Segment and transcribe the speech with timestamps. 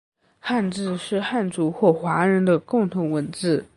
[0.39, 3.63] 汉字是汉族或华人的共同文字